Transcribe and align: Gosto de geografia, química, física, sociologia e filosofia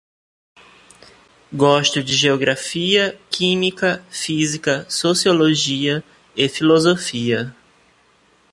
Gosto 1.53 2.01
de 2.01 2.15
geografia, 2.15 3.15
química, 3.29 4.03
física, 4.09 4.83
sociologia 4.89 6.03
e 6.35 6.49
filosofia 6.49 7.55